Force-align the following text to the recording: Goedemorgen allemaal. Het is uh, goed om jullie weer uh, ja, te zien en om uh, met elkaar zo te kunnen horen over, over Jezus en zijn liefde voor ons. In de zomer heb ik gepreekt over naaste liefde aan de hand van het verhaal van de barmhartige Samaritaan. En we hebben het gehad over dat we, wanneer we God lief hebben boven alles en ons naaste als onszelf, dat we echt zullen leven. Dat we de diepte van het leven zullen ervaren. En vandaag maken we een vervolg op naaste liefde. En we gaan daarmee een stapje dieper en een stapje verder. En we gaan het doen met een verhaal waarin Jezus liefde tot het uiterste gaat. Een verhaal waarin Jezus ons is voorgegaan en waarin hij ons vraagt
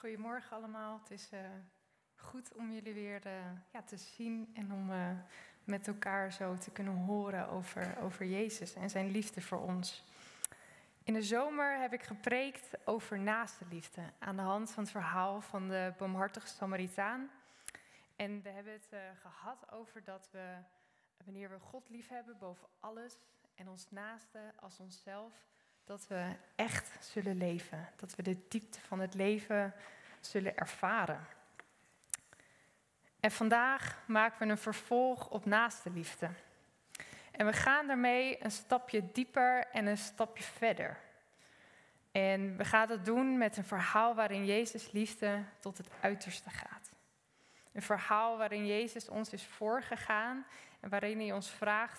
Goedemorgen 0.00 0.56
allemaal. 0.56 0.98
Het 0.98 1.10
is 1.10 1.32
uh, 1.32 1.40
goed 2.14 2.54
om 2.54 2.72
jullie 2.72 2.94
weer 2.94 3.26
uh, 3.26 3.32
ja, 3.72 3.82
te 3.82 3.96
zien 3.96 4.50
en 4.54 4.72
om 4.72 4.90
uh, 4.90 5.10
met 5.64 5.88
elkaar 5.88 6.32
zo 6.32 6.56
te 6.56 6.70
kunnen 6.70 6.94
horen 6.94 7.48
over, 7.48 7.98
over 7.98 8.26
Jezus 8.26 8.74
en 8.74 8.90
zijn 8.90 9.10
liefde 9.10 9.40
voor 9.40 9.60
ons. 9.60 10.04
In 11.02 11.14
de 11.14 11.22
zomer 11.22 11.80
heb 11.80 11.92
ik 11.92 12.02
gepreekt 12.02 12.86
over 12.86 13.18
naaste 13.18 13.64
liefde 13.70 14.02
aan 14.18 14.36
de 14.36 14.42
hand 14.42 14.70
van 14.70 14.82
het 14.82 14.92
verhaal 14.92 15.40
van 15.40 15.68
de 15.68 15.92
barmhartige 15.98 16.48
Samaritaan. 16.48 17.30
En 18.16 18.42
we 18.42 18.48
hebben 18.48 18.72
het 18.72 18.88
gehad 19.20 19.72
over 19.72 20.04
dat 20.04 20.28
we, 20.32 20.56
wanneer 21.24 21.50
we 21.50 21.58
God 21.58 21.88
lief 21.88 22.08
hebben 22.08 22.38
boven 22.38 22.68
alles 22.78 23.18
en 23.54 23.68
ons 23.68 23.90
naaste 23.90 24.52
als 24.60 24.78
onszelf, 24.78 25.32
dat 25.84 26.06
we 26.06 26.26
echt 26.54 26.90
zullen 27.00 27.36
leven. 27.36 27.88
Dat 27.96 28.14
we 28.14 28.22
de 28.22 28.38
diepte 28.48 28.80
van 28.80 29.00
het 29.00 29.14
leven 29.14 29.74
zullen 30.20 30.56
ervaren. 30.56 31.26
En 33.20 33.30
vandaag 33.30 34.02
maken 34.06 34.38
we 34.38 34.52
een 34.52 34.58
vervolg 34.58 35.28
op 35.28 35.44
naaste 35.44 35.90
liefde. 35.90 36.30
En 37.30 37.46
we 37.46 37.52
gaan 37.52 37.86
daarmee 37.86 38.44
een 38.44 38.50
stapje 38.50 39.12
dieper 39.12 39.66
en 39.72 39.86
een 39.86 39.98
stapje 39.98 40.42
verder. 40.42 40.98
En 42.12 42.56
we 42.56 42.64
gaan 42.64 42.90
het 42.90 43.04
doen 43.04 43.38
met 43.38 43.56
een 43.56 43.64
verhaal 43.64 44.14
waarin 44.14 44.44
Jezus 44.44 44.92
liefde 44.92 45.44
tot 45.58 45.78
het 45.78 45.88
uiterste 46.00 46.50
gaat. 46.50 46.90
Een 47.72 47.82
verhaal 47.82 48.38
waarin 48.38 48.66
Jezus 48.66 49.08
ons 49.08 49.32
is 49.32 49.46
voorgegaan 49.46 50.46
en 50.80 50.88
waarin 50.88 51.18
hij 51.18 51.32
ons 51.32 51.50
vraagt 51.50 51.88